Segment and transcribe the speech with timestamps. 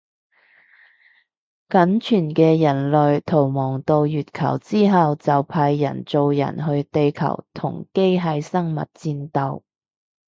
[1.69, 9.61] 僅存嘅人類逃亡到月球之後就派人造人去地球同機械生物戰鬥